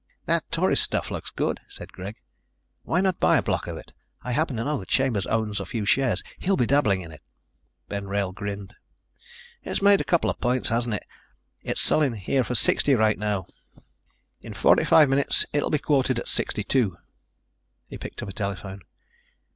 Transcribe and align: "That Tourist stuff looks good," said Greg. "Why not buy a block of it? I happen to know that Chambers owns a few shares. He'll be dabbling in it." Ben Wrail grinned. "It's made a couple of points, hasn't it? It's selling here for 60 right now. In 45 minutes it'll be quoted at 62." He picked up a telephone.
"That 0.25 0.51
Tourist 0.51 0.81
stuff 0.81 1.11
looks 1.11 1.29
good," 1.29 1.59
said 1.67 1.93
Greg. 1.93 2.15
"Why 2.81 3.01
not 3.01 3.19
buy 3.19 3.37
a 3.37 3.43
block 3.43 3.67
of 3.67 3.77
it? 3.77 3.93
I 4.23 4.31
happen 4.31 4.55
to 4.57 4.63
know 4.63 4.79
that 4.79 4.89
Chambers 4.89 5.27
owns 5.27 5.59
a 5.59 5.65
few 5.67 5.85
shares. 5.85 6.23
He'll 6.39 6.57
be 6.57 6.65
dabbling 6.65 7.01
in 7.01 7.11
it." 7.11 7.21
Ben 7.87 8.07
Wrail 8.07 8.31
grinned. 8.31 8.73
"It's 9.61 9.79
made 9.79 10.01
a 10.01 10.03
couple 10.03 10.31
of 10.31 10.41
points, 10.41 10.69
hasn't 10.69 10.95
it? 10.95 11.05
It's 11.61 11.81
selling 11.81 12.13
here 12.15 12.43
for 12.43 12.55
60 12.55 12.95
right 12.95 13.19
now. 13.19 13.45
In 14.41 14.55
45 14.55 15.07
minutes 15.07 15.45
it'll 15.53 15.69
be 15.69 15.77
quoted 15.77 16.17
at 16.17 16.27
62." 16.27 16.97
He 17.85 17.99
picked 17.99 18.23
up 18.23 18.29
a 18.29 18.33
telephone. 18.33 18.81